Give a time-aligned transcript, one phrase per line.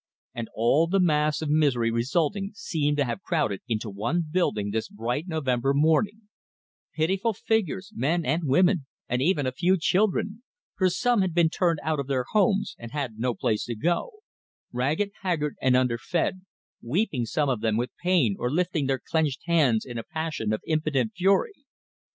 [0.33, 4.87] And all the mass of misery resulting seemed to have crowded into one building this
[4.89, 6.21] bright November morning;
[6.95, 10.41] pitiful figures, men and women and even a few children
[10.75, 14.23] for some had been turned out of their homes, and had no place to go;
[14.71, 16.37] ragged, haggard, and underfed;
[16.81, 20.63] weeping, some of them, with pain, or lifting their clenched hands in a passion of
[20.65, 21.53] impotent fury.